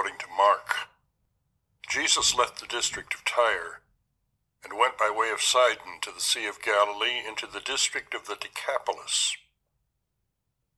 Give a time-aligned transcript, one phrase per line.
[0.00, 0.88] according to Mark.
[1.90, 3.82] Jesus left the district of Tyre
[4.64, 8.24] and went by way of Sidon to the Sea of Galilee into the district of
[8.24, 9.36] the Decapolis.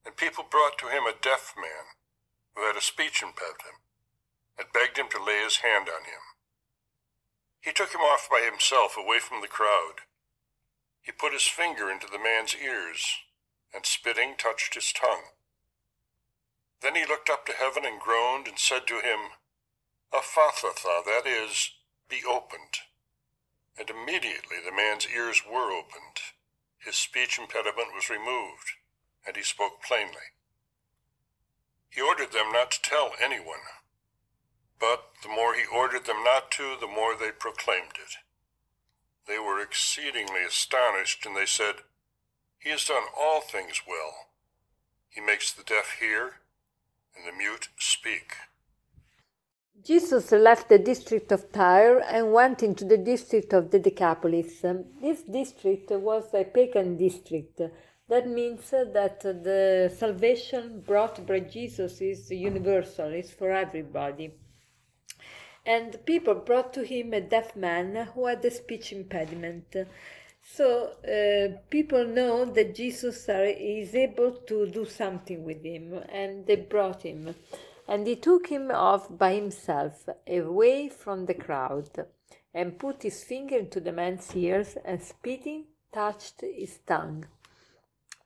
[0.05, 1.95] And people brought to him a deaf man
[2.57, 3.79] who had a speech impediment
[4.59, 6.35] and begged him to lay his hand on him.
[7.61, 10.03] He took him off by himself away from the crowd.
[11.01, 13.07] He put his finger into the man's ears
[13.73, 15.31] and spitting touched his tongue.
[16.83, 19.39] Then he looked up to heaven and groaned and said to him,
[20.13, 21.71] Ephphatha, that is,
[22.09, 22.83] be opened.
[23.79, 26.21] And immediately the man's ears were opened,
[26.79, 28.73] his speech impediment was removed,
[29.25, 30.35] and he spoke plainly.
[31.89, 33.65] He ordered them not to tell anyone,
[34.79, 38.17] but the more he ordered them not to, the more they proclaimed it.
[39.29, 41.77] They were exceedingly astonished, and they said,
[42.59, 44.31] He has done all things well.
[45.09, 46.42] He makes the deaf hear
[47.17, 48.35] and the mute speak.
[49.85, 54.61] Jesus left the district of Tyre and went into the district of the Decapolis.
[55.01, 57.61] This district was a pagan district.
[58.09, 64.35] That means that the salvation brought by Jesus is universal, is for everybody.
[65.65, 69.75] And people brought to him a deaf man who had a speech impediment.
[70.45, 76.57] So uh, people know that Jesus is able to do something with him, and they
[76.57, 77.35] brought him.
[77.89, 81.91] And he took him off by himself, away from the crowd,
[82.53, 87.27] and put his finger into the man's ears, and spitting, touched his tongue.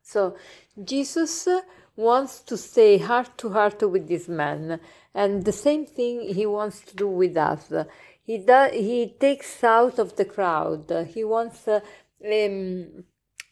[0.03, 0.37] So
[0.83, 1.49] Jesus
[1.97, 4.81] wants to stay heart to heart with this man,
[5.15, 7.73] and the same thing he wants to do with us.
[8.23, 10.91] He does, he takes out of the crowd.
[11.15, 11.81] He wants uh,
[12.25, 13.05] um,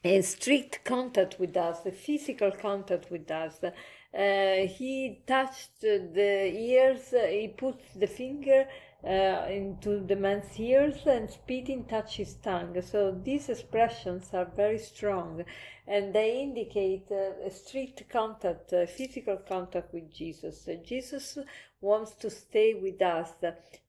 [0.05, 3.65] a strict contact with us, a physical contact with us.
[3.65, 8.67] Uh, he touched the ears, uh, he put the finger
[9.05, 12.81] uh, into the man's ears and spitting touched his tongue.
[12.83, 15.45] So these expressions are very strong
[15.87, 20.69] and they indicate uh, a strict contact, uh, physical contact with Jesus.
[20.87, 21.39] Jesus
[21.81, 23.31] wants to stay with us.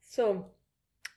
[0.02, 0.48] So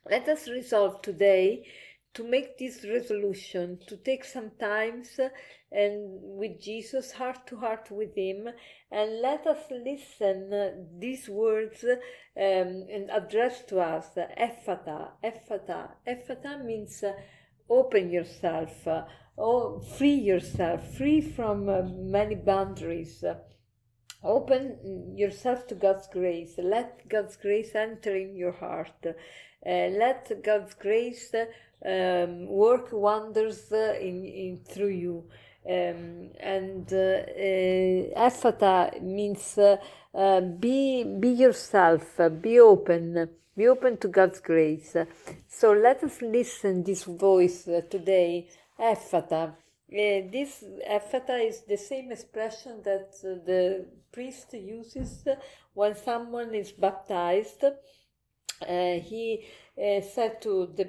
[0.09, 1.67] let us resolve today
[2.15, 5.21] to make this resolution, to take some times
[5.71, 8.49] and with Jesus, heart to heart with Him,
[8.91, 11.95] and let us listen uh, these words um,
[12.37, 14.07] and address to us.
[14.17, 15.91] Ephphatha, Ephphatha.
[16.07, 17.13] Ephphatha means uh,
[17.69, 19.03] open yourself, uh,
[19.37, 23.23] or free yourself, free from uh, many boundaries.
[24.23, 26.55] Open yourself to God's grace.
[26.59, 29.07] Let God's grace enter in your heart.
[29.07, 29.13] Uh,
[29.65, 31.33] let God's grace
[31.85, 35.25] um, work wonders uh, in, in through you.
[35.69, 37.23] Um, and uh,
[38.63, 44.97] uh, means uh, be be yourself, be open, be open to God's grace.
[45.47, 48.49] So let us listen this voice today,
[49.93, 50.31] Ephphatha.
[50.33, 55.25] this Ephphatha is the same expression that the priest uses
[55.75, 57.65] when someone is baptized.
[58.67, 59.47] he
[59.79, 60.85] uh, said to the,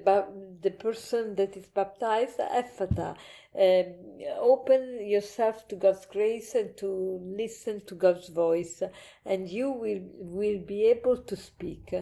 [0.61, 3.15] the person that is baptized, Ephphatha,
[3.55, 3.95] um,
[4.39, 8.81] open yourself to God's grace and to listen to God's voice,
[9.25, 11.93] and you will, will be able to speak.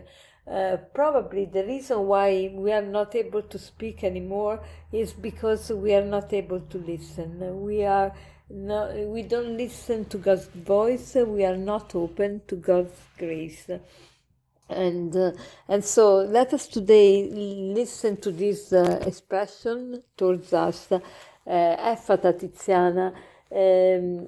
[0.49, 5.93] Uh, probably the reason why we are not able to speak anymore is because we
[5.93, 7.63] are not able to listen.
[7.63, 8.13] We are
[8.49, 11.15] no, we don't listen to God's voice.
[11.15, 13.69] We are not open to God's grace
[14.69, 15.31] and uh,
[15.67, 20.99] and so let us today listen to this uh, expression towards us uh,
[21.47, 23.13] Ephphatha Tiziana
[23.51, 24.27] um,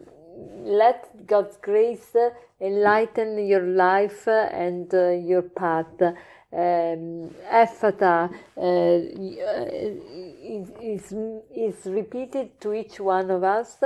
[0.64, 2.16] let God's grace
[2.62, 6.02] enlighten your life and uh, your path
[6.52, 8.62] um, Ephphatha uh,
[10.82, 11.14] is,
[11.56, 13.78] is repeated to each one of us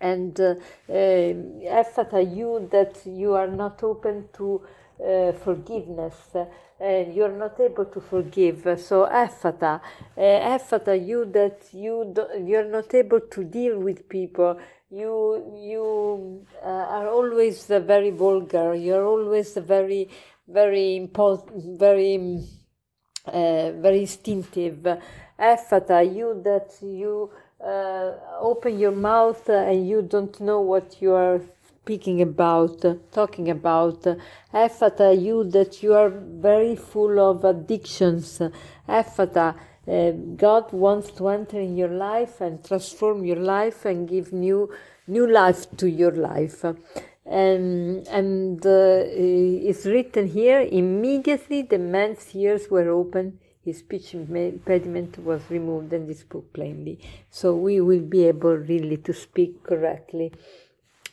[0.00, 0.54] and uh,
[0.88, 4.62] uh, Ephphatha you that you are not open to
[5.04, 6.36] uh, forgiveness
[6.80, 8.62] and you're not able to forgive.
[8.80, 9.80] So Ephphatha,
[10.16, 14.58] uh, Ephphatha, you that you do, you're not able to deal with people.
[14.90, 18.74] You you uh, are always uh, very vulgar.
[18.74, 20.08] You're always very
[20.48, 22.42] very impulsive, very
[23.26, 24.78] uh, very instinctive.
[25.38, 27.30] Ephphatha, you that you
[27.62, 31.42] uh, open your mouth and you don't know what you are
[31.82, 34.06] speaking about, uh, talking about.
[34.06, 34.14] Uh,
[34.54, 38.40] Ephphatha, you that you are very full of addictions.
[38.88, 39.54] Ephphatha,
[39.88, 44.70] uh, God wants to enter in your life and transform your life and give new
[45.06, 46.64] new life to your life.
[47.30, 49.02] and, and uh,
[49.68, 53.38] it's written here immediately the man's ears were opened
[53.68, 56.98] his speech impediment was removed and he spoke plainly.
[57.30, 60.32] So we will be able really to speak correctly.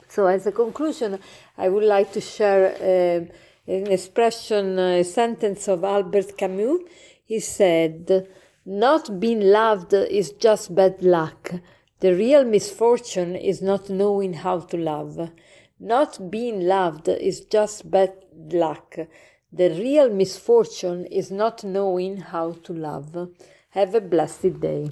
[0.08, 1.20] So as a conclusion
[1.58, 3.20] i would like to share uh,
[3.76, 6.80] an expression a sentence of albert camus.
[7.26, 8.28] He said
[8.66, 11.54] not being loved is just bad luck
[12.00, 15.30] the real misfortune is not knowing how to love
[15.80, 18.14] not being loved is just bad
[18.52, 18.96] luck.
[19.52, 23.30] The real misfortune is not knowing how to love.
[23.72, 24.92] Have a blessed day.